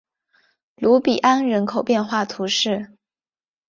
[0.77, 2.97] 卢比安人口变化图示